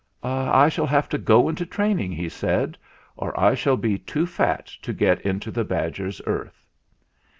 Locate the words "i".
0.23-0.67, 3.39-3.53